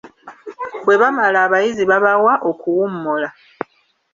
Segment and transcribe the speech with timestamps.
[0.85, 3.29] Bwe bamala abayizi babawa okuwummula.